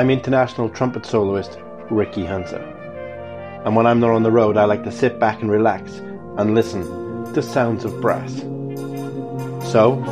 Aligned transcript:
I'm 0.00 0.08
international 0.08 0.70
trumpet 0.70 1.04
soloist 1.04 1.58
Ricky 1.90 2.24
Hunter. 2.24 2.62
And 3.66 3.76
when 3.76 3.86
I'm 3.86 4.00
not 4.00 4.12
on 4.12 4.22
the 4.22 4.30
road, 4.30 4.56
I 4.56 4.64
like 4.64 4.82
to 4.84 4.90
sit 4.90 5.20
back 5.20 5.42
and 5.42 5.50
relax 5.50 5.98
and 6.38 6.54
listen 6.54 6.84
to 7.34 7.42
sounds 7.42 7.84
of 7.84 8.00
brass. 8.00 8.32
So, 9.70 10.02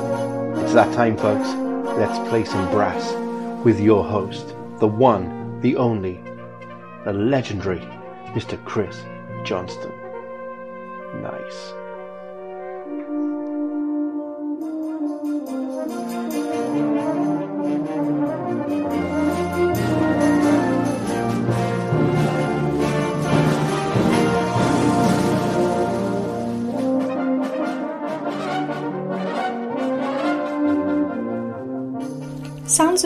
it's 0.59 0.75
that 0.75 0.93
time, 0.93 1.17
folks. 1.17 1.49
Let's 1.97 2.19
play 2.29 2.45
some 2.45 2.71
brass 2.71 3.15
with 3.65 3.81
your 3.81 4.05
host, 4.05 4.49
the 4.79 4.87
one, 4.87 5.59
the 5.63 5.77
only, 5.77 6.21
the 7.07 7.15
legendary 7.15 7.81
Mr. 8.35 8.63
Chris 8.67 9.03
Johnston. 9.43 9.91
Nice. 11.23 11.73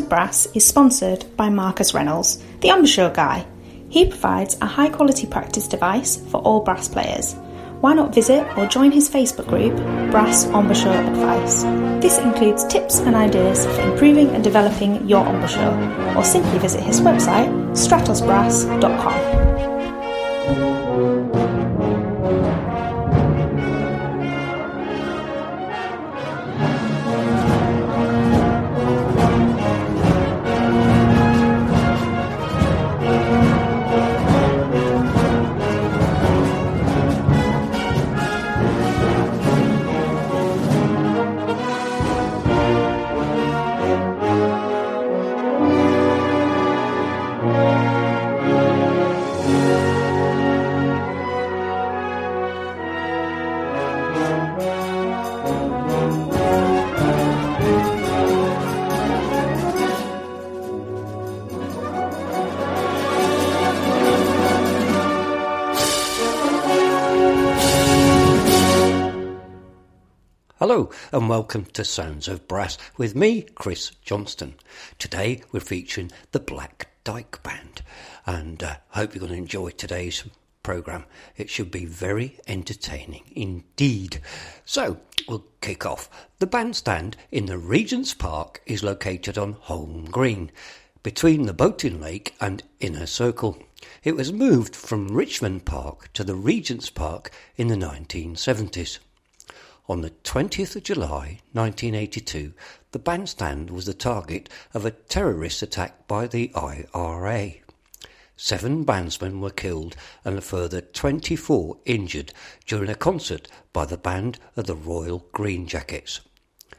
Of 0.03 0.09
Brass 0.09 0.47
is 0.55 0.67
sponsored 0.67 1.25
by 1.37 1.49
Marcus 1.49 1.95
Reynolds, 1.95 2.43
the 2.61 2.69
embouchure 2.69 3.11
guy. 3.11 3.47
He 3.89 4.07
provides 4.07 4.57
a 4.61 4.67
high 4.67 4.89
quality 4.89 5.27
practice 5.27 5.69
device 5.69 6.17
for 6.31 6.41
all 6.41 6.61
brass 6.61 6.89
players. 6.89 7.35
Why 7.81 7.95
not 7.95 8.15
visit 8.15 8.47
or 8.57 8.67
join 8.67 8.93
his 8.93 9.11
Facebook 9.11 9.49
group, 9.49 9.77
Brass 10.11 10.45
Embouchure 10.47 10.93
Advice? 10.93 11.63
This 12.03 12.19
includes 12.19 12.65
tips 12.67 13.01
and 13.01 13.17
ideas 13.17 13.67
for 13.67 13.83
improving 13.83 14.31
and 14.31 14.45
developing 14.45 15.09
your 15.09 15.27
embouchure, 15.27 16.17
or 16.17 16.25
simply 16.25 16.59
visit 16.59 16.83
his 16.83 17.01
website, 17.01 17.49
stratosbrass.com. 17.73 19.32
and 71.13 71.29
welcome 71.29 71.67
to 71.67 71.85
Sounds 71.85 72.27
of 72.27 72.49
Brass 72.49 72.79
with 72.97 73.15
me, 73.15 73.43
Chris 73.43 73.91
Johnston. 74.03 74.55
Today 74.99 75.43
we're 75.53 75.61
featuring 75.61 76.11
the 76.31 76.41
Black 76.41 76.89
Dyke 77.05 77.43
Band 77.43 77.83
and 78.25 78.63
uh, 78.63 78.77
hope 78.89 79.15
you're 79.15 79.21
going 79.21 79.33
to 79.33 79.39
enjoy 79.39 79.71
today's 79.71 80.25
program. 80.63 81.05
It 81.37 81.51
should 81.51 81.71
be 81.71 81.85
very 81.85 82.39
entertaining 82.49 83.25
indeed. 83.37 84.23
So 84.65 85.01
we'll 85.29 85.45
kick 85.61 85.85
off. 85.85 86.09
The 86.39 86.47
bandstand 86.47 87.19
in 87.31 87.45
the 87.45 87.59
Regent's 87.59 88.15
Park 88.15 88.63
is 88.65 88.83
located 88.83 89.37
on 89.37 89.53
Holme 89.53 90.07
Green 90.07 90.51
between 91.03 91.43
the 91.43 91.53
Boating 91.53 92.01
Lake 92.01 92.35
and 92.41 92.63
Inner 92.81 93.07
Circle. 93.07 93.59
It 94.03 94.17
was 94.17 94.33
moved 94.33 94.75
from 94.75 95.09
Richmond 95.09 95.67
Park 95.67 96.11
to 96.15 96.25
the 96.25 96.37
Regent's 96.37 96.89
Park 96.89 97.31
in 97.59 97.69
the 97.69 97.77
1970s. 97.77 98.99
On 99.93 100.01
the 100.01 100.15
20th 100.25 100.75
of 100.75 100.85
July 100.85 101.41
1982, 101.53 102.55
the 102.93 102.99
bandstand 102.99 103.69
was 103.69 103.85
the 103.85 103.93
target 103.93 104.49
of 104.73 104.87
a 104.87 104.91
terrorist 104.91 105.61
attack 105.61 106.09
by 106.09 106.27
the 106.27 106.51
IRA. 106.55 107.57
Seven 108.35 108.87
bandsmen 108.87 109.41
were 109.41 109.51
killed 109.51 109.95
and 110.25 110.39
a 110.39 110.41
further 110.41 110.81
24 110.81 111.77
injured 111.85 112.33
during 112.67 112.89
a 112.89 112.95
concert 112.95 113.49
by 113.75 113.85
the 113.85 113.99
band 113.99 114.39
of 114.57 114.67
the 114.67 114.77
Royal 114.77 115.27
Green 115.31 115.67
Jackets. 115.67 116.23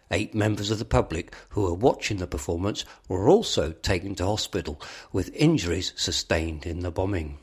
Eight 0.09 0.33
members 0.33 0.71
of 0.71 0.79
the 0.79 0.83
public 0.83 1.35
who 1.49 1.61
were 1.61 1.75
watching 1.75 2.17
the 2.17 2.25
performance 2.25 2.83
were 3.07 3.29
also 3.29 3.73
taken 3.73 4.15
to 4.15 4.25
hospital 4.25 4.81
with 5.11 5.29
injuries 5.35 5.93
sustained 5.95 6.65
in 6.65 6.79
the 6.79 6.89
bombing. 6.89 7.37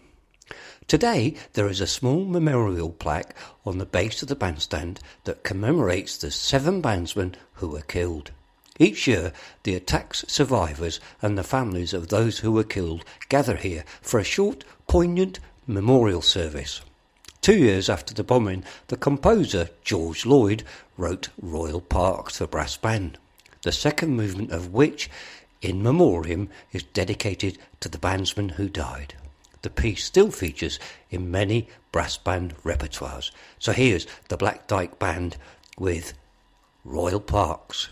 Today, 0.91 1.35
there 1.53 1.69
is 1.69 1.81
a 1.81 1.87
small 1.87 2.25
memorial 2.25 2.91
plaque 2.91 3.37
on 3.65 3.79
the 3.79 3.87
base 3.87 4.23
of 4.23 4.29
the 4.29 4.35
bandstand 4.35 4.99
that 5.23 5.45
commemorates 5.45 6.17
the 6.17 6.33
seven 6.33 6.83
bandsmen 6.83 7.37
who 7.53 7.69
were 7.69 7.83
killed. 7.83 8.33
Each 8.77 9.07
year, 9.07 9.33
the 9.63 9.77
attack's 9.77 10.25
survivors 10.27 10.99
and 11.23 11.39
the 11.39 11.45
families 11.45 11.95
of 11.95 12.09
those 12.09 12.41
who 12.41 12.51
were 12.51 12.65
killed 12.65 13.05
gather 13.29 13.55
here 13.55 13.85
for 14.03 14.19
a 14.19 14.25
short, 14.25 14.65
poignant 14.89 15.39
memorial 15.65 16.23
service. 16.23 16.81
Two 17.41 17.57
years 17.57 17.89
after 17.89 18.13
the 18.13 18.25
bombing, 18.25 18.65
the 18.89 18.97
composer 18.97 19.69
George 19.85 20.27
Lloyd 20.27 20.65
wrote 20.99 21.29
Royal 21.41 21.81
Parks 21.81 22.39
for 22.39 22.49
brass 22.49 22.77
band, 22.77 23.17
the 23.63 23.71
second 23.71 24.17
movement 24.17 24.51
of 24.51 24.73
which, 24.73 25.09
in 25.63 25.85
memoriam, 25.85 26.49
is 26.73 26.83
dedicated 26.83 27.59
to 27.79 27.89
the 27.89 27.99
bandsmen 27.99 28.51
who 28.55 28.69
died. 28.69 29.15
The 29.63 29.71
piece 29.71 30.05
still 30.05 30.31
features 30.31 30.79
in 31.11 31.31
many 31.31 31.69
brass 31.93 32.17
band 32.17 32.55
repertoires. 32.65 33.31
So 33.59 33.73
here's 33.73 34.07
the 34.29 34.37
Black 34.37 34.67
Dyke 34.67 34.99
Band 34.99 35.37
with 35.79 36.15
Royal 36.85 37.21
Parks. 37.21 37.89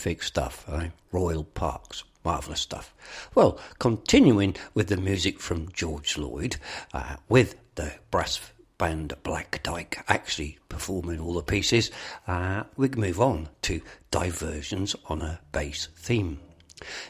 Terrific 0.00 0.22
stuff, 0.22 0.64
eh? 0.72 0.88
Royal 1.12 1.44
Parks. 1.44 2.04
Marvellous 2.24 2.62
stuff. 2.62 2.94
Well, 3.34 3.60
continuing 3.78 4.56
with 4.72 4.88
the 4.88 4.96
music 4.96 5.38
from 5.40 5.70
George 5.72 6.16
Lloyd, 6.16 6.56
uh, 6.94 7.16
with 7.28 7.56
the 7.74 7.92
brass 8.10 8.40
band 8.78 9.12
Black 9.22 9.62
Dyke 9.62 10.02
actually 10.08 10.56
performing 10.70 11.20
all 11.20 11.34
the 11.34 11.42
pieces, 11.42 11.90
uh, 12.26 12.62
we 12.78 12.88
can 12.88 13.02
move 13.02 13.20
on 13.20 13.50
to 13.60 13.82
diversions 14.10 14.96
on 15.10 15.20
a 15.20 15.40
bass 15.52 15.88
theme. 15.94 16.40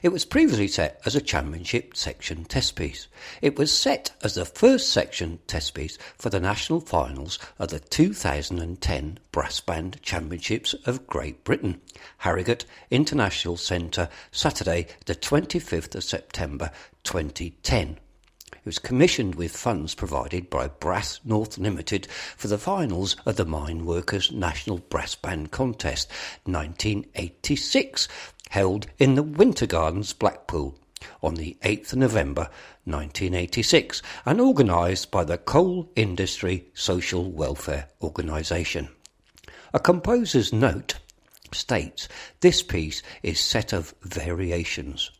It 0.02 0.08
was 0.08 0.24
previously 0.24 0.66
set 0.66 1.00
as 1.04 1.14
a 1.14 1.20
championship 1.20 1.96
section 1.96 2.44
test 2.44 2.74
piece. 2.74 3.06
It 3.40 3.56
was 3.56 3.72
set 3.72 4.10
as 4.22 4.34
the 4.34 4.44
first 4.44 4.90
section 4.90 5.38
test 5.46 5.74
piece 5.74 5.96
for 6.18 6.28
the 6.28 6.40
national 6.40 6.80
finals 6.80 7.38
of 7.58 7.68
the 7.68 7.78
2010 7.78 9.18
Brass 9.30 9.60
Band 9.60 10.02
Championships 10.02 10.74
of 10.86 11.06
Great 11.06 11.44
Britain, 11.44 11.80
Harrogate 12.18 12.64
International 12.90 13.56
Centre, 13.56 14.08
Saturday, 14.32 14.88
the 15.06 15.14
25th 15.14 15.94
of 15.94 16.02
September 16.02 16.70
2010. 17.04 17.98
It 18.60 18.66
was 18.66 18.78
commissioned 18.78 19.36
with 19.36 19.56
funds 19.56 19.94
provided 19.94 20.50
by 20.50 20.68
Brass 20.68 21.18
North 21.24 21.56
Limited 21.56 22.06
for 22.36 22.46
the 22.46 22.58
finals 22.58 23.16
of 23.24 23.36
the 23.36 23.46
Mine 23.46 23.86
Workers 23.86 24.30
National 24.30 24.76
Brass 24.76 25.14
Band 25.14 25.50
Contest 25.50 26.10
1986 26.44 28.06
held 28.50 28.86
in 28.98 29.14
the 29.14 29.22
Winter 29.22 29.64
Gardens, 29.64 30.12
Blackpool, 30.12 30.78
on 31.22 31.36
the 31.36 31.56
8th 31.62 31.94
of 31.94 32.00
November 32.00 32.50
1986 32.84 34.02
and 34.26 34.42
organised 34.42 35.10
by 35.10 35.24
the 35.24 35.38
Coal 35.38 35.90
Industry 35.96 36.66
Social 36.74 37.32
Welfare 37.32 37.88
Organisation. 38.02 38.90
A 39.72 39.80
composer's 39.80 40.52
note 40.52 40.96
states 41.50 42.08
this 42.40 42.62
piece 42.62 43.02
is 43.22 43.40
set 43.40 43.72
of 43.72 43.94
variations. 44.02 45.10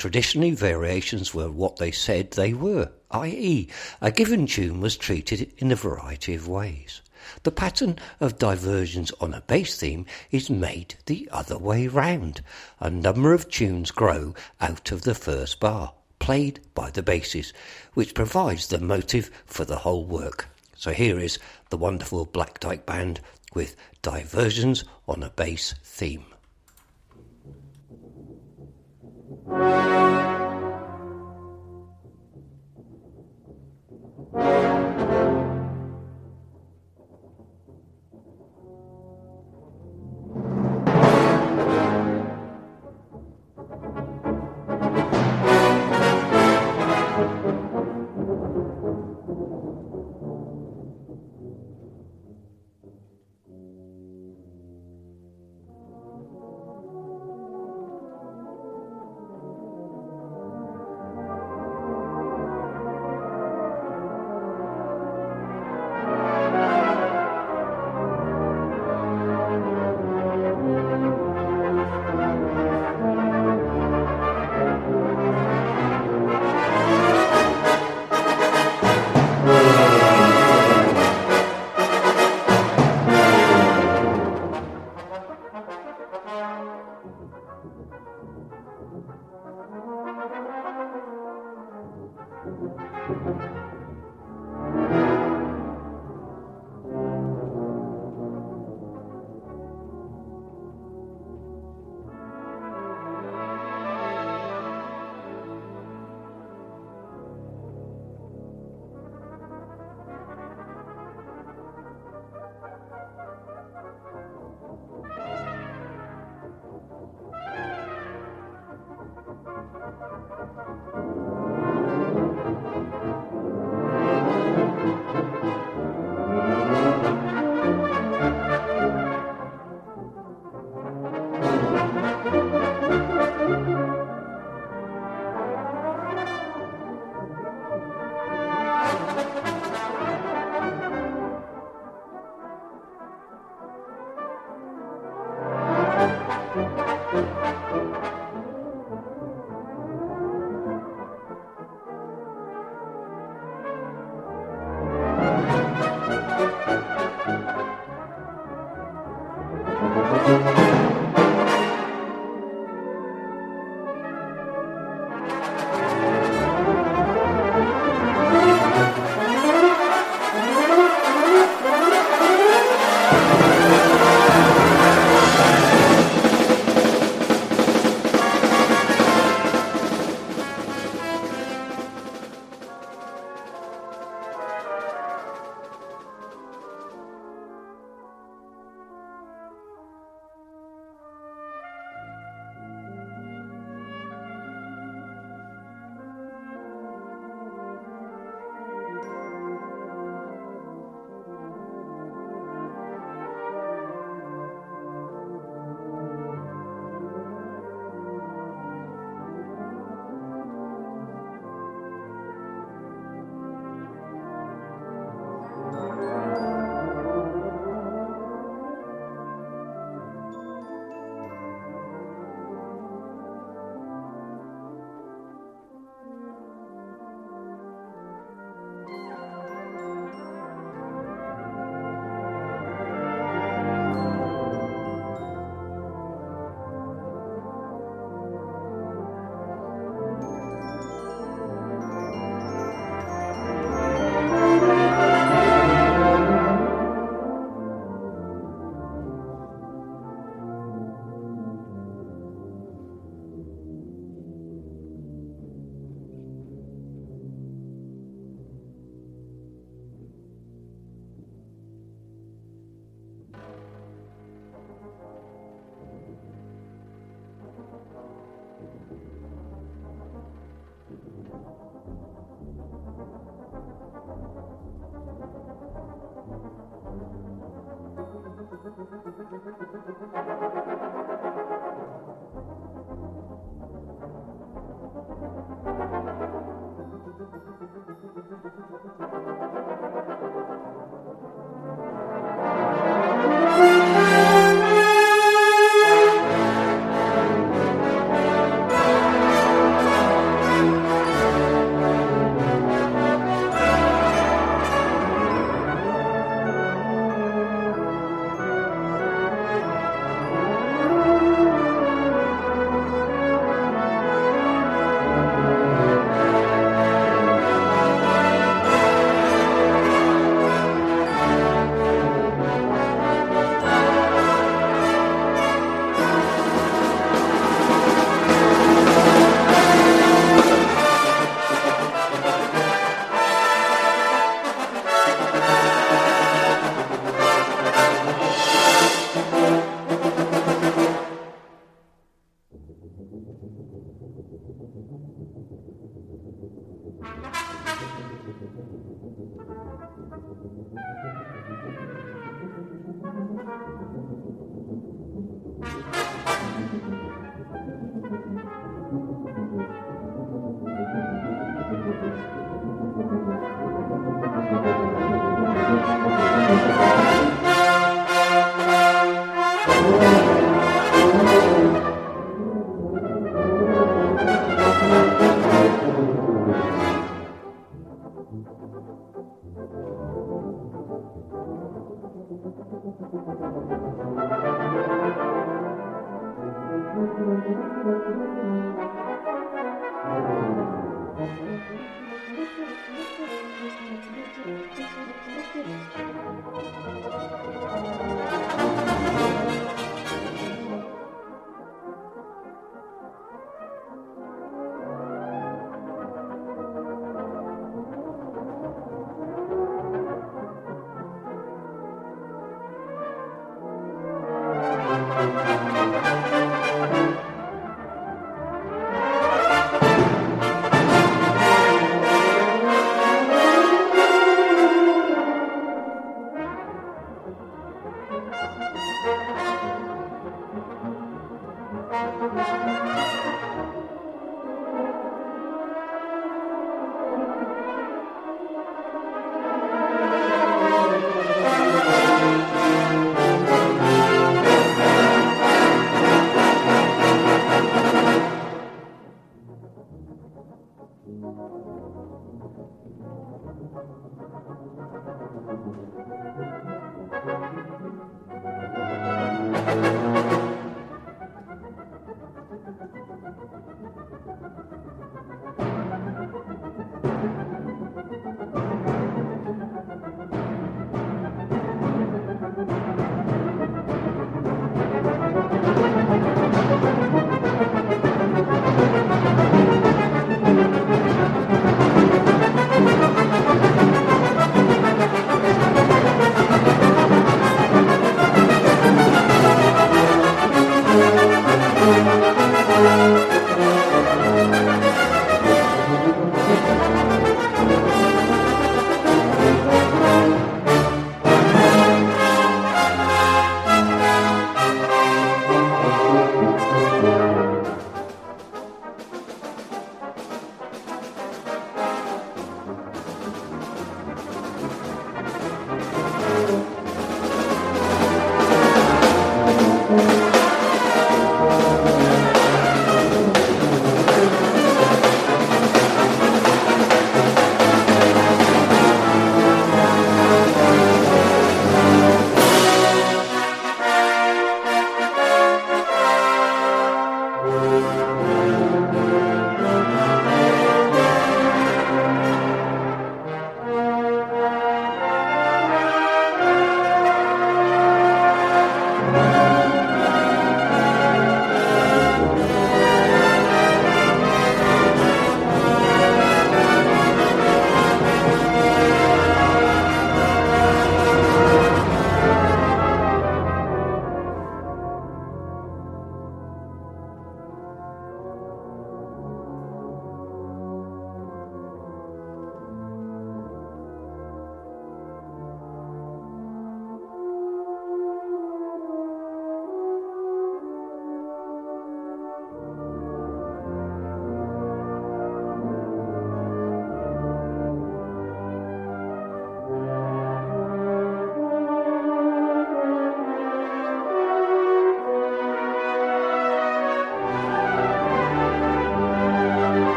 Traditionally, 0.00 0.52
variations 0.52 1.34
were 1.34 1.50
what 1.50 1.76
they 1.76 1.90
said 1.90 2.30
they 2.30 2.54
were, 2.54 2.90
i.e., 3.10 3.68
a 4.00 4.10
given 4.10 4.46
tune 4.46 4.80
was 4.80 4.96
treated 4.96 5.52
in 5.58 5.70
a 5.70 5.76
variety 5.76 6.34
of 6.34 6.48
ways. 6.48 7.02
The 7.42 7.52
pattern 7.52 7.98
of 8.18 8.38
diversions 8.38 9.12
on 9.20 9.34
a 9.34 9.42
bass 9.42 9.78
theme 9.78 10.06
is 10.30 10.48
made 10.48 10.94
the 11.04 11.28
other 11.30 11.58
way 11.58 11.86
round. 11.86 12.40
A 12.80 12.88
number 12.88 13.34
of 13.34 13.50
tunes 13.50 13.90
grow 13.90 14.34
out 14.58 14.90
of 14.90 15.02
the 15.02 15.14
first 15.14 15.60
bar, 15.60 15.92
played 16.18 16.60
by 16.74 16.90
the 16.90 17.02
basses, 17.02 17.52
which 17.92 18.14
provides 18.14 18.68
the 18.68 18.80
motive 18.80 19.30
for 19.44 19.66
the 19.66 19.80
whole 19.80 20.06
work. 20.06 20.48
So 20.76 20.92
here 20.92 21.18
is 21.18 21.38
the 21.68 21.76
wonderful 21.76 22.24
Black 22.24 22.58
Dyke 22.58 22.86
Band 22.86 23.20
with 23.52 23.76
diversions 24.00 24.82
on 25.06 25.22
a 25.22 25.28
bass 25.28 25.74
theme. 25.84 26.29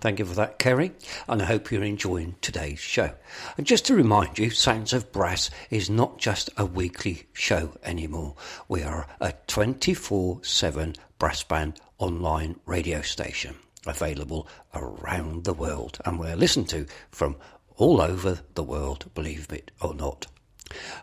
Thank 0.00 0.18
you 0.18 0.24
for 0.24 0.34
that, 0.36 0.58
Kerry, 0.58 0.92
and 1.28 1.42
I 1.42 1.44
hope 1.44 1.70
you're 1.70 1.84
enjoying 1.84 2.36
today's 2.40 2.78
show. 2.78 3.10
And 3.58 3.66
just 3.66 3.84
to 3.86 3.94
remind 3.94 4.38
you, 4.38 4.48
Sounds 4.48 4.94
of 4.94 5.12
Brass 5.12 5.50
is 5.68 5.90
not 5.90 6.16
just 6.16 6.48
a 6.56 6.64
weekly 6.64 7.24
show 7.34 7.76
anymore. 7.82 8.34
We 8.66 8.82
are 8.82 9.06
a 9.20 9.34
24 9.46 10.40
7 10.42 10.96
brass 11.18 11.42
band 11.42 11.80
online 11.98 12.58
radio 12.64 13.02
station 13.02 13.56
available 13.86 14.48
around 14.74 15.44
the 15.44 15.52
world, 15.52 15.98
and 16.06 16.18
we're 16.18 16.34
listened 16.34 16.70
to 16.70 16.86
from 17.10 17.36
all 17.76 18.00
over 18.00 18.40
the 18.54 18.62
world, 18.62 19.04
believe 19.14 19.52
it 19.52 19.70
or 19.82 19.92
not. 19.92 20.26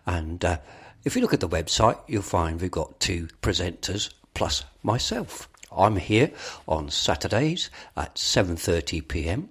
And 0.07 0.43
uh, 0.43 0.57
if 1.03 1.15
you 1.15 1.21
look 1.21 1.35
at 1.35 1.39
the 1.39 1.47
website, 1.47 1.99
you'll 2.07 2.23
find 2.23 2.59
we've 2.59 2.71
got 2.71 2.99
two 2.99 3.27
presenters 3.43 4.11
plus 4.33 4.63
myself. 4.81 5.47
I'm 5.77 5.97
here 5.97 6.31
on 6.67 6.89
Saturdays 6.89 7.69
at 7.95 8.15
7:30 8.15 9.07
p.m. 9.07 9.49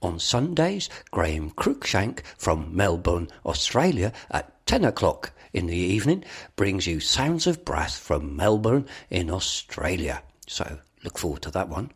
On 0.00 0.18
Sundays, 0.18 0.88
Graham 1.10 1.50
Cruikshank 1.50 2.20
from 2.38 2.74
Melbourne, 2.74 3.28
Australia 3.44 4.12
at 4.30 4.66
10 4.66 4.84
o'clock 4.84 5.32
in 5.52 5.66
the 5.66 5.76
evening 5.76 6.24
brings 6.56 6.86
you 6.86 7.00
Sounds 7.00 7.46
of 7.46 7.64
Brass 7.64 7.98
from 7.98 8.34
Melbourne 8.34 8.86
in 9.10 9.30
Australia. 9.30 10.22
So 10.46 10.80
look 11.04 11.18
forward 11.18 11.42
to 11.42 11.50
that 11.52 11.68
one. 11.68 11.90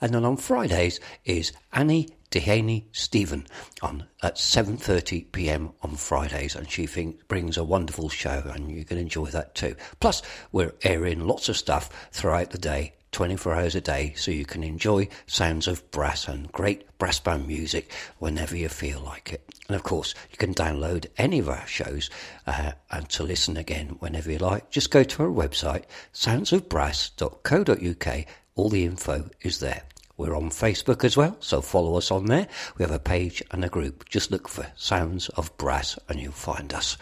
And 0.00 0.14
then 0.14 0.24
on 0.24 0.36
Fridays 0.36 1.00
is 1.24 1.52
Annie 1.72 2.08
Dehaney 2.34 2.84
Stephen 2.90 3.46
on 3.80 4.08
at 4.20 4.36
7:30 4.36 5.30
p.m. 5.30 5.70
on 5.82 5.94
Fridays, 5.94 6.56
and 6.56 6.68
she 6.68 6.86
think, 6.86 7.28
brings 7.28 7.56
a 7.56 7.62
wonderful 7.62 8.08
show, 8.08 8.42
and 8.52 8.72
you 8.72 8.84
can 8.84 8.98
enjoy 8.98 9.26
that 9.26 9.54
too. 9.54 9.76
Plus, 10.00 10.20
we're 10.50 10.74
airing 10.82 11.20
lots 11.20 11.48
of 11.48 11.56
stuff 11.56 12.08
throughout 12.10 12.50
the 12.50 12.58
day. 12.58 12.94
24 13.12 13.54
hours 13.54 13.76
a 13.76 13.80
day, 13.80 14.12
so 14.16 14.32
you 14.32 14.44
can 14.44 14.64
enjoy 14.64 15.06
sounds 15.28 15.68
of 15.68 15.88
brass 15.92 16.26
and 16.26 16.50
great 16.50 16.98
brass 16.98 17.20
band 17.20 17.46
music 17.46 17.92
whenever 18.18 18.56
you 18.56 18.68
feel 18.68 18.98
like 18.98 19.32
it. 19.32 19.48
And 19.68 19.76
of 19.76 19.84
course, 19.84 20.16
you 20.32 20.36
can 20.36 20.52
download 20.52 21.06
any 21.16 21.38
of 21.38 21.48
our 21.48 21.64
shows 21.68 22.10
uh, 22.48 22.72
and 22.90 23.08
to 23.10 23.22
listen 23.22 23.56
again 23.56 23.94
whenever 24.00 24.32
you 24.32 24.38
like. 24.38 24.68
Just 24.68 24.90
go 24.90 25.04
to 25.04 25.22
our 25.22 25.28
website, 25.28 25.84
soundsofbrass.co.uk. 26.12 28.26
All 28.56 28.68
the 28.68 28.84
info 28.84 29.28
is 29.42 29.58
there. 29.58 29.82
We're 30.16 30.36
on 30.36 30.50
Facebook 30.50 31.02
as 31.02 31.16
well, 31.16 31.36
so 31.40 31.60
follow 31.60 31.96
us 31.96 32.12
on 32.12 32.26
there. 32.26 32.46
We 32.78 32.84
have 32.84 32.92
a 32.92 33.00
page 33.00 33.42
and 33.50 33.64
a 33.64 33.68
group. 33.68 34.08
Just 34.08 34.30
look 34.30 34.46
for 34.46 34.68
Sounds 34.76 35.28
of 35.30 35.58
Brass 35.58 35.98
and 36.08 36.20
you'll 36.20 36.30
find 36.30 36.72
us. 36.72 36.96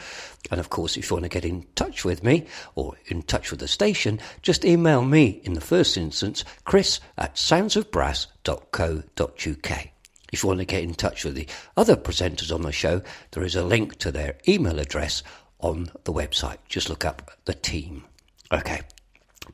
And 0.50 0.58
of 0.58 0.70
course, 0.70 0.96
if 0.96 1.10
you 1.10 1.16
want 1.16 1.24
to 1.24 1.28
get 1.28 1.44
in 1.44 1.66
touch 1.74 2.06
with 2.06 2.24
me 2.24 2.46
or 2.74 2.94
in 3.08 3.20
touch 3.20 3.50
with 3.50 3.60
the 3.60 3.68
station, 3.68 4.18
just 4.40 4.64
email 4.64 5.04
me 5.04 5.42
in 5.44 5.52
the 5.52 5.60
first 5.60 5.98
instance, 5.98 6.42
chris 6.64 7.00
at 7.18 7.34
soundsofbrass.co.uk. 7.34 9.88
If 10.32 10.42
you 10.42 10.46
want 10.46 10.60
to 10.60 10.64
get 10.64 10.82
in 10.82 10.94
touch 10.94 11.26
with 11.26 11.34
the 11.34 11.48
other 11.76 11.96
presenters 11.96 12.54
on 12.54 12.62
the 12.62 12.72
show, 12.72 13.02
there 13.32 13.44
is 13.44 13.56
a 13.56 13.62
link 13.62 13.98
to 13.98 14.10
their 14.10 14.38
email 14.48 14.78
address 14.78 15.22
on 15.58 15.90
the 16.04 16.14
website. 16.14 16.56
Just 16.66 16.88
look 16.88 17.04
up 17.04 17.30
the 17.44 17.52
team. 17.52 18.04
Okay. 18.50 18.80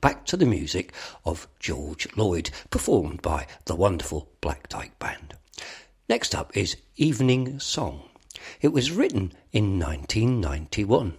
Back 0.00 0.26
to 0.26 0.36
the 0.36 0.46
music 0.46 0.92
of 1.24 1.48
George 1.58 2.06
Lloyd, 2.16 2.50
performed 2.70 3.20
by 3.22 3.46
the 3.64 3.74
wonderful 3.74 4.28
Black 4.40 4.68
Dyke 4.68 4.98
Band. 4.98 5.34
Next 6.08 6.34
up 6.34 6.56
is 6.56 6.76
Evening 6.96 7.58
Song. 7.58 8.08
It 8.60 8.68
was 8.68 8.92
written 8.92 9.32
in 9.52 9.78
1991. 9.78 11.14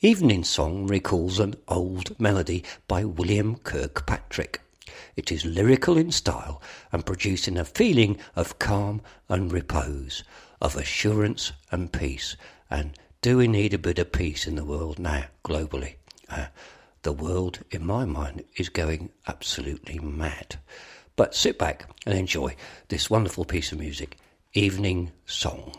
Evening 0.00 0.44
Song 0.44 0.86
recalls 0.86 1.38
an 1.38 1.54
old 1.68 2.18
melody 2.18 2.64
by 2.88 3.04
William 3.04 3.56
Kirkpatrick. 3.56 4.60
It 5.14 5.30
is 5.30 5.44
lyrical 5.44 5.96
in 5.96 6.10
style 6.10 6.60
and 6.90 7.06
producing 7.06 7.56
a 7.56 7.64
feeling 7.64 8.18
of 8.34 8.58
calm 8.58 9.02
and 9.28 9.52
repose, 9.52 10.24
of 10.60 10.74
assurance 10.74 11.52
and 11.70 11.92
peace. 11.92 12.36
And 12.70 12.98
do 13.22 13.36
we 13.36 13.46
need 13.46 13.74
a 13.74 13.78
bit 13.78 13.98
of 13.98 14.10
peace 14.10 14.46
in 14.46 14.56
the 14.56 14.64
world 14.64 14.98
now, 14.98 15.26
globally? 15.44 15.94
Uh, 16.28 16.46
the 17.02 17.12
world, 17.12 17.60
in 17.70 17.84
my 17.84 18.04
mind, 18.04 18.44
is 18.56 18.68
going 18.68 19.10
absolutely 19.26 19.98
mad. 19.98 20.56
But 21.16 21.34
sit 21.34 21.58
back 21.58 21.88
and 22.06 22.18
enjoy 22.18 22.56
this 22.88 23.10
wonderful 23.10 23.44
piece 23.44 23.72
of 23.72 23.78
music, 23.78 24.16
Evening 24.52 25.12
Song. 25.26 25.74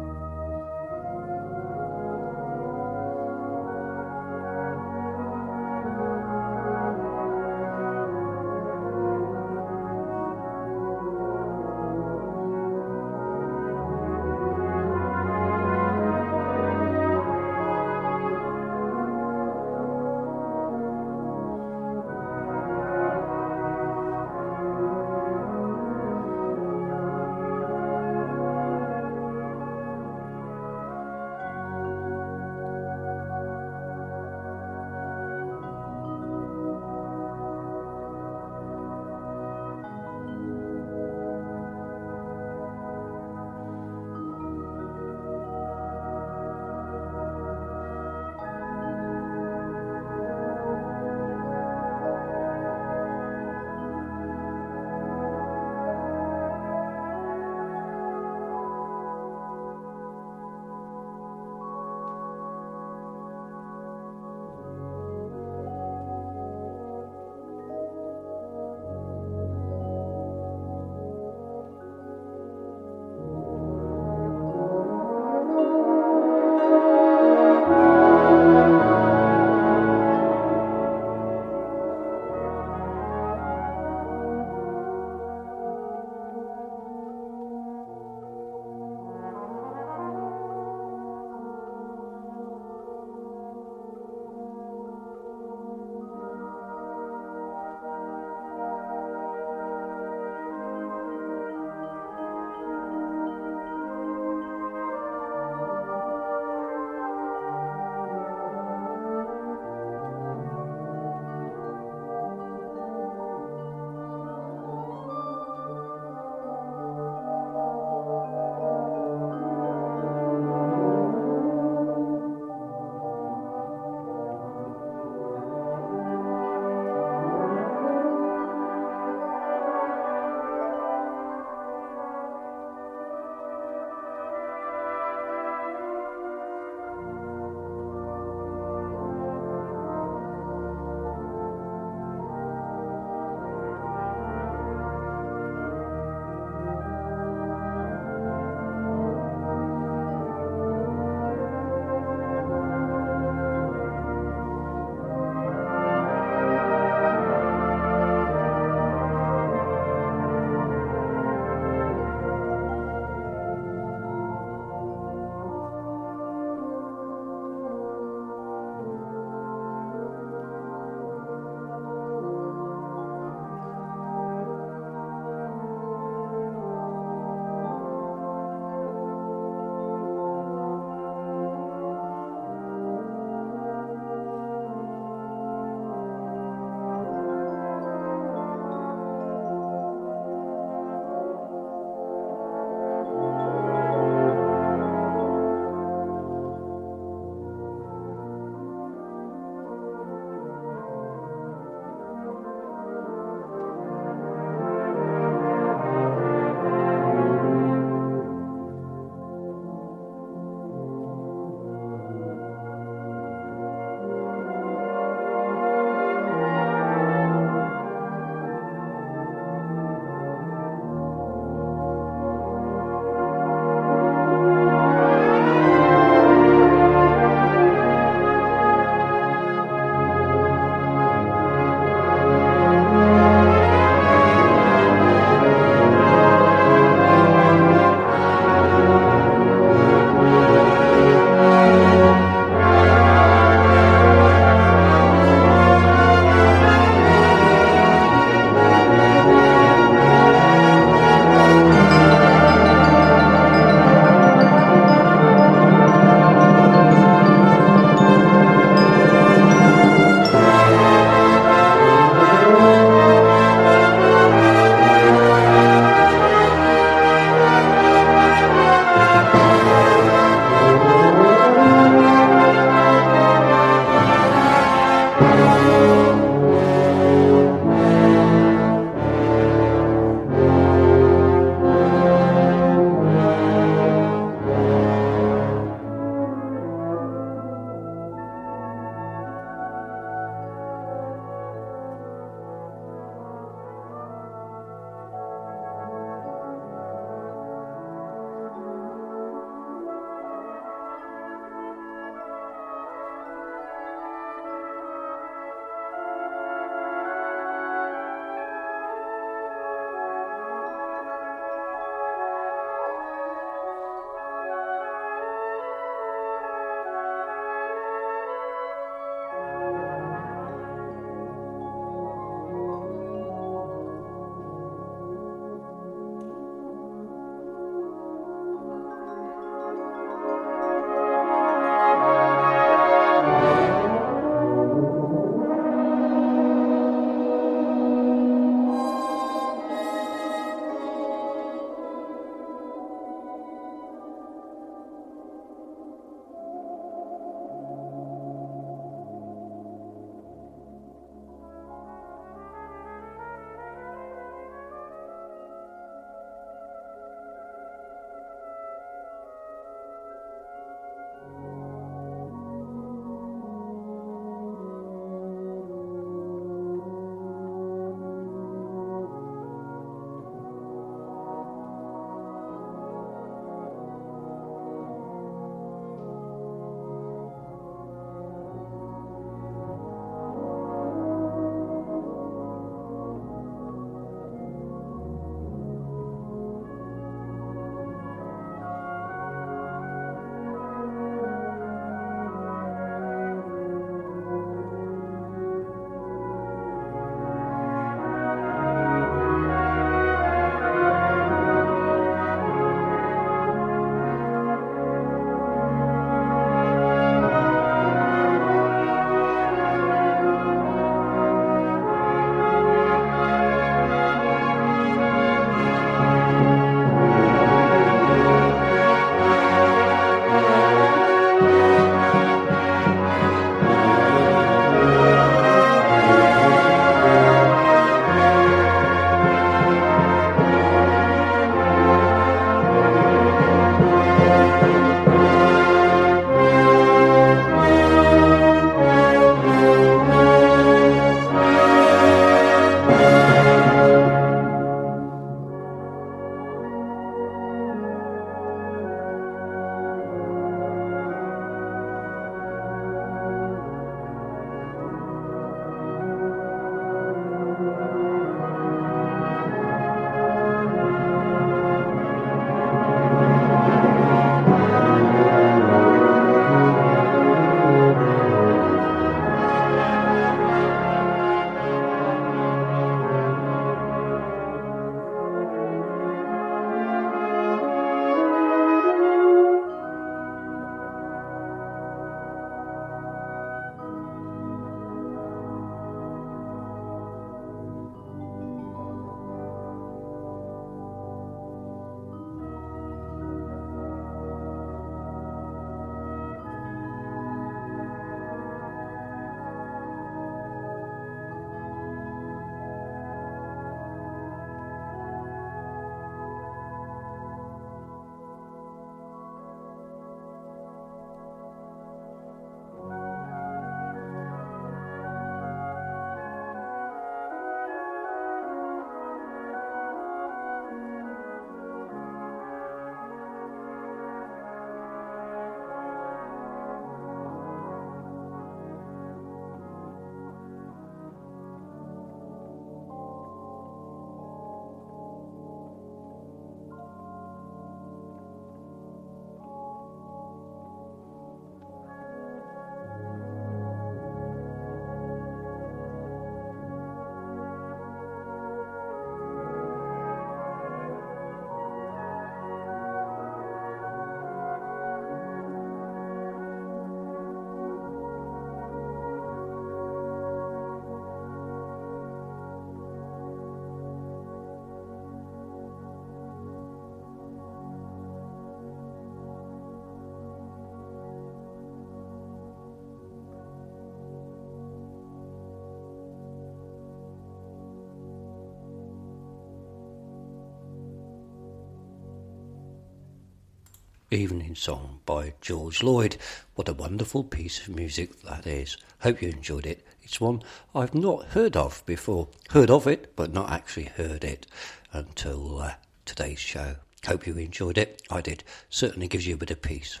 Evening 584.16 584.54
Song 584.54 585.00
by 585.04 585.34
George 585.42 585.82
Lloyd. 585.82 586.16
What 586.54 586.70
a 586.70 586.72
wonderful 586.72 587.22
piece 587.22 587.60
of 587.60 587.76
music 587.76 588.22
that 588.22 588.46
is. 588.46 588.78
Hope 589.00 589.20
you 589.20 589.28
enjoyed 589.28 589.66
it. 589.66 589.86
It's 590.02 590.18
one 590.18 590.42
I've 590.74 590.94
not 590.94 591.26
heard 591.26 591.54
of 591.54 591.84
before. 591.84 592.28
Heard 592.48 592.70
of 592.70 592.86
it, 592.86 593.14
but 593.14 593.34
not 593.34 593.50
actually 593.50 593.84
heard 593.84 594.24
it 594.24 594.46
until 594.90 595.58
uh, 595.60 595.74
today's 596.06 596.38
show. 596.38 596.76
Hope 597.06 597.26
you 597.26 597.36
enjoyed 597.36 597.76
it. 597.76 598.00
I 598.10 598.22
did. 598.22 598.42
Certainly 598.70 599.08
gives 599.08 599.26
you 599.26 599.34
a 599.34 599.38
bit 599.38 599.50
of 599.50 599.60
peace. 599.60 600.00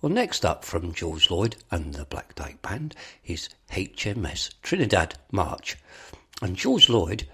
Well, 0.00 0.12
next 0.12 0.44
up 0.44 0.64
from 0.64 0.94
George 0.94 1.28
Lloyd 1.28 1.56
and 1.72 1.92
the 1.92 2.04
Black 2.04 2.36
Dyke 2.36 2.62
Band 2.62 2.94
is 3.24 3.48
HMS 3.72 4.54
Trinidad 4.62 5.16
March. 5.32 5.76
And 6.40 6.54
George 6.54 6.88
Lloyd, 6.88 7.26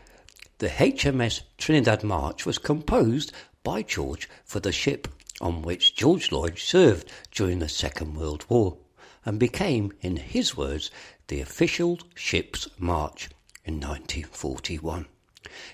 the 0.60 0.68
HMS 0.68 1.42
Trinidad 1.58 2.02
March 2.02 2.46
was 2.46 2.56
composed 2.56 3.32
by 3.62 3.82
George 3.82 4.30
for 4.44 4.58
the 4.58 4.72
ship 4.72 5.08
on 5.40 5.62
which 5.62 5.94
George 5.94 6.30
Lloyd 6.30 6.58
served 6.58 7.10
during 7.30 7.58
the 7.58 7.68
Second 7.68 8.14
World 8.14 8.44
War 8.48 8.76
and 9.24 9.38
became, 9.38 9.92
in 10.00 10.16
his 10.16 10.56
words, 10.56 10.90
the 11.28 11.40
official 11.40 11.98
ship's 12.14 12.68
march 12.78 13.30
in 13.64 13.74
1941. 13.74 15.06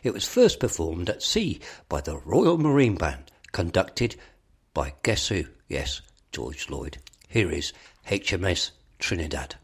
It 0.03 0.13
was 0.13 0.25
first 0.25 0.61
performed 0.61 1.11
at 1.11 1.23
sea 1.23 1.61
by 1.89 2.01
the 2.01 2.19
Royal 2.19 2.59
Marine 2.59 2.97
Band, 2.97 3.31
conducted 3.53 4.17
by 4.75 4.95
guess 5.03 5.29
who? 5.29 5.45
Yes, 5.69 6.01
George 6.33 6.69
Lloyd. 6.71 6.99
Here 7.29 7.51
is 7.51 7.73
HMS 8.07 8.71
Trinidad. 8.99 9.57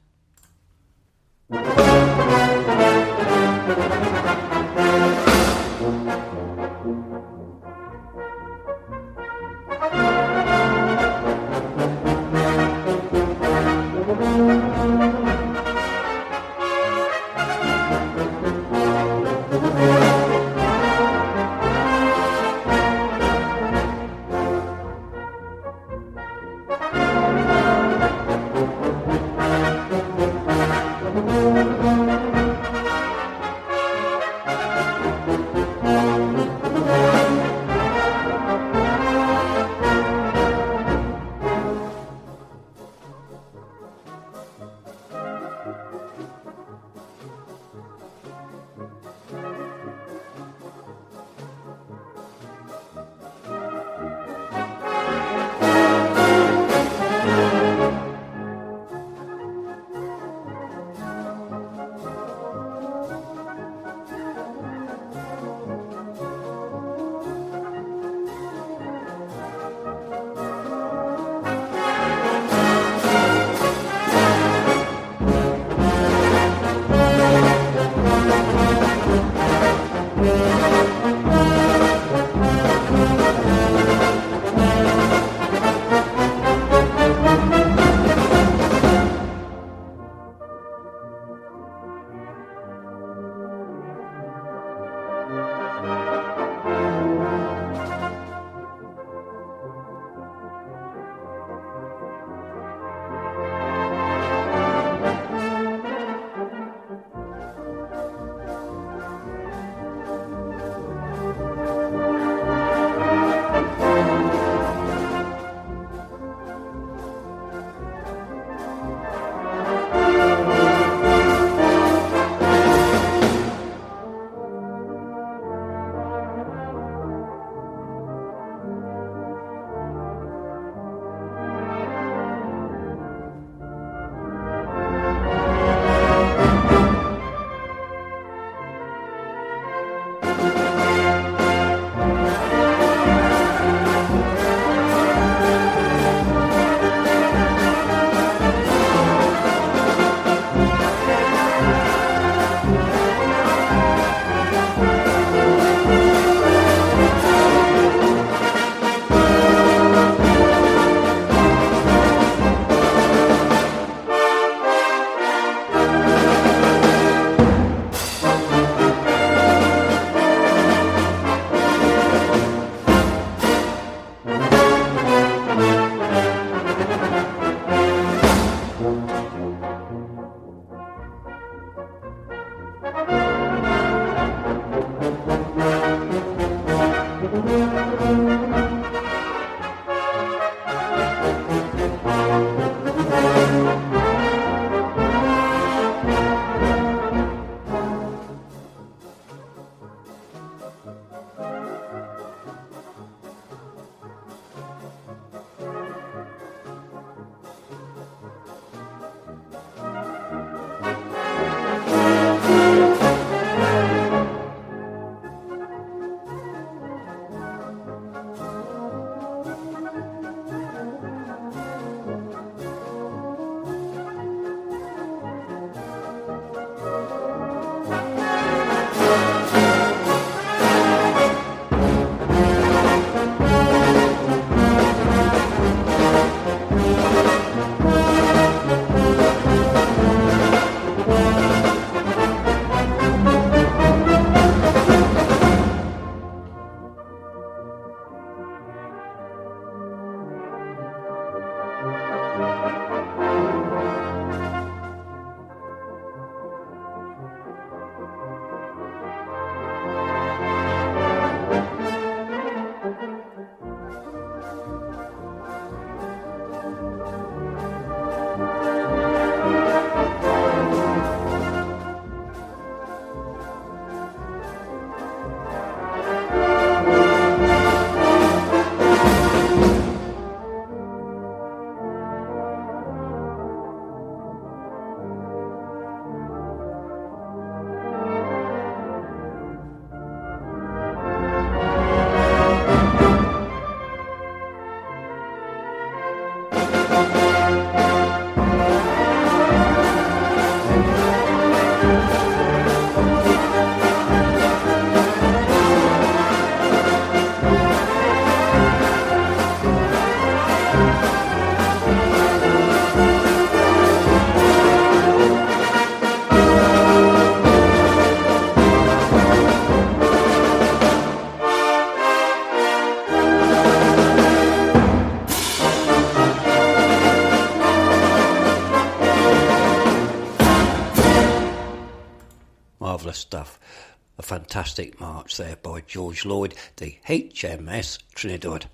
George 335.87 336.25
Lloyd, 336.25 336.55
the 336.77 336.99
HMS 337.09 337.99
Trinidad. 338.15 338.67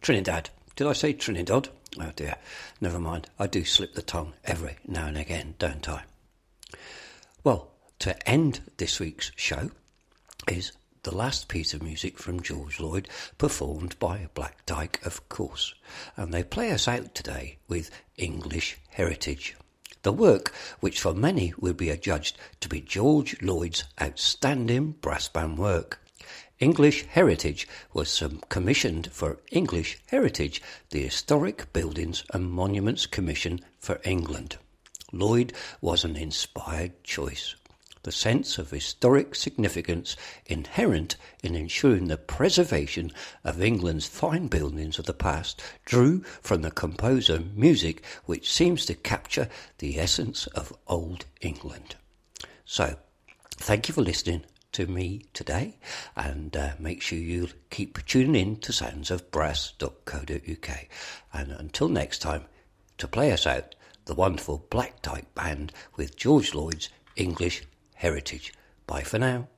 Trinidad. 0.00 0.50
Did 0.76 0.86
I 0.86 0.92
say 0.92 1.12
Trinidad? 1.12 1.68
Oh 2.00 2.12
dear. 2.16 2.36
Never 2.80 2.98
mind. 2.98 3.28
I 3.38 3.46
do 3.46 3.64
slip 3.64 3.94
the 3.94 4.02
tongue 4.02 4.34
every 4.44 4.76
now 4.86 5.06
and 5.06 5.16
again, 5.16 5.54
don't 5.58 5.88
I? 5.88 6.02
Well, 7.42 7.70
to 8.00 8.28
end 8.28 8.60
this 8.76 8.98
week's 8.98 9.30
show 9.36 9.70
is 10.48 10.72
the 11.04 11.14
last 11.14 11.48
piece 11.48 11.74
of 11.74 11.82
music 11.82 12.18
from 12.18 12.40
George 12.40 12.80
Lloyd, 12.80 13.08
performed 13.36 13.98
by 13.98 14.28
Black 14.34 14.64
Dyke, 14.66 15.00
of 15.04 15.28
course. 15.28 15.74
And 16.16 16.32
they 16.32 16.42
play 16.42 16.70
us 16.70 16.88
out 16.88 17.14
today 17.14 17.58
with 17.68 17.90
English 18.16 18.78
Heritage. 18.88 19.54
The 20.02 20.12
work, 20.12 20.52
which 20.80 21.00
for 21.00 21.14
many 21.14 21.54
will 21.58 21.74
be 21.74 21.90
adjudged 21.90 22.36
to 22.60 22.68
be 22.68 22.80
George 22.80 23.40
Lloyd's 23.40 23.84
outstanding 24.00 24.92
brass 24.92 25.28
band 25.28 25.58
work. 25.58 26.00
English 26.60 27.04
Heritage 27.06 27.66
was 27.92 28.22
commissioned 28.48 29.10
for 29.12 29.40
English 29.50 29.98
Heritage, 30.06 30.62
the 30.90 31.02
Historic 31.02 31.72
Buildings 31.72 32.24
and 32.32 32.50
Monuments 32.50 33.06
Commission 33.06 33.60
for 33.78 34.00
England. 34.04 34.56
Lloyd 35.12 35.52
was 35.80 36.04
an 36.04 36.16
inspired 36.16 37.02
choice 37.04 37.54
the 38.04 38.12
sense 38.12 38.58
of 38.58 38.70
historic 38.70 39.34
significance 39.34 40.14
inherent 40.46 41.16
in 41.42 41.54
ensuring 41.54 42.06
the 42.06 42.18
preservation 42.18 43.10
of 43.42 43.62
England's 43.62 44.06
fine 44.06 44.46
buildings 44.46 44.98
of 44.98 45.06
the 45.06 45.14
past 45.14 45.60
drew 45.84 46.20
from 46.42 46.62
the 46.62 46.70
composer 46.70 47.42
music 47.54 48.04
which 48.26 48.52
seems 48.52 48.86
to 48.86 48.94
capture 48.94 49.48
the 49.78 49.98
essence 49.98 50.46
of 50.48 50.72
old 50.86 51.24
England. 51.40 51.96
So, 52.66 52.96
thank 53.56 53.88
you 53.88 53.94
for 53.94 54.02
listening 54.02 54.44
to 54.74 54.86
me 54.86 55.24
today 55.32 55.78
and 56.14 56.56
uh, 56.56 56.74
make 56.78 57.02
sure 57.02 57.18
you 57.18 57.48
keep 57.70 58.04
tuning 58.06 58.34
in 58.34 58.56
to 58.56 58.72
soundsofbrass.co.uk 58.72 60.88
and 61.32 61.52
until 61.52 61.88
next 61.88 62.18
time 62.18 62.44
to 62.98 63.08
play 63.08 63.32
us 63.32 63.46
out 63.46 63.74
the 64.04 64.14
wonderful 64.14 64.66
Black 64.70 65.02
Dyke 65.02 65.34
Band 65.34 65.72
with 65.96 66.16
George 66.16 66.54
Lloyd's 66.54 66.88
English 67.16 67.64
heritage. 67.94 68.52
Bye 68.86 69.02
for 69.02 69.18
now. 69.18 69.48